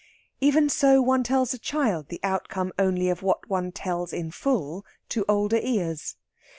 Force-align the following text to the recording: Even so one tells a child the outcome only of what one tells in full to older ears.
Even 0.39 0.67
so 0.67 0.99
one 0.99 1.21
tells 1.21 1.53
a 1.53 1.59
child 1.59 2.07
the 2.07 2.19
outcome 2.23 2.73
only 2.79 3.07
of 3.07 3.21
what 3.21 3.47
one 3.47 3.71
tells 3.71 4.11
in 4.11 4.31
full 4.31 4.83
to 5.09 5.23
older 5.29 5.59
ears. 5.61 6.15